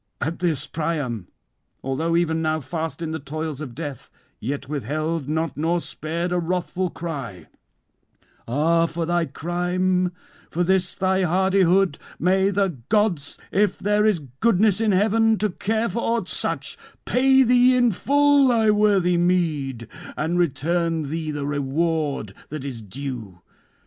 At 0.19 0.39
this 0.39 0.65
Priam, 0.65 1.27
although 1.83 2.15
even 2.15 2.41
now 2.41 2.59
fast 2.59 3.03
in 3.03 3.11
the 3.11 3.19
toils 3.19 3.61
of 3.61 3.75
death, 3.75 4.09
yet 4.39 4.67
withheld 4.67 5.29
not 5.29 5.55
nor 5.55 5.79
spared 5.79 6.31
a 6.31 6.39
wrathful 6.39 6.89
cry: 6.89 7.45
"Ah, 8.47 8.87
for 8.87 9.05
thy 9.05 9.25
crime, 9.25 10.11
for 10.49 10.63
this 10.63 10.95
thy 10.95 11.21
hardihood, 11.21 11.99
may 12.17 12.49
the 12.49 12.77
gods, 12.89 13.37
if 13.51 13.77
there 13.77 14.03
is 14.07 14.17
goodness 14.39 14.81
in 14.81 14.91
heaven 14.91 15.37
to 15.37 15.51
care 15.51 15.87
for 15.87 15.99
aught 15.99 16.27
such, 16.27 16.79
pay 17.05 17.43
thee 17.43 17.75
in 17.75 17.91
full 17.91 18.47
thy 18.47 18.71
worthy 18.71 19.19
meed, 19.19 19.87
and 20.17 20.39
return 20.39 21.11
thee 21.11 21.29
the 21.29 21.45
reward 21.45 22.33
that 22.49 22.65
is 22.65 22.81
due! 22.81 23.43